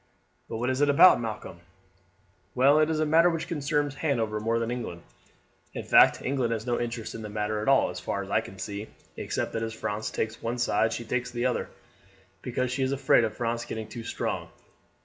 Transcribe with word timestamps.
"But 0.49 0.57
what 0.57 0.71
is 0.71 0.81
it 0.81 0.89
about, 0.89 1.21
Malcolm?" 1.21 1.59
"Well, 2.55 2.79
it 2.79 2.89
is 2.89 2.99
a 2.99 3.05
matter 3.05 3.29
which 3.29 3.47
concerns 3.47 3.93
Hanover 3.93 4.39
more 4.39 4.57
than 4.57 4.71
England; 4.71 5.03
in 5.75 5.83
fact 5.83 6.23
England 6.23 6.53
has 6.53 6.65
no 6.65 6.79
interest 6.81 7.13
in 7.13 7.21
the 7.21 7.29
matter 7.29 7.61
at 7.61 7.67
all 7.67 7.91
as 7.91 7.99
far 7.99 8.23
as 8.23 8.31
I 8.31 8.41
can 8.41 8.57
see, 8.57 8.87
except 9.15 9.53
that 9.53 9.61
as 9.61 9.75
France 9.75 10.09
takes 10.09 10.41
one 10.41 10.57
side 10.57 10.91
she 10.91 11.05
takes 11.05 11.29
the 11.29 11.45
other, 11.45 11.69
because 12.41 12.71
she 12.71 12.81
is 12.81 12.91
afraid 12.91 13.23
of 13.23 13.37
France 13.37 13.63
getting 13.63 13.87
too 13.87 14.03
strong. 14.03 14.49